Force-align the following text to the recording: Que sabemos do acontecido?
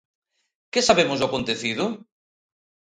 Que 0.71 0.81
sabemos 0.87 1.19
do 1.19 1.27
acontecido? 1.29 1.85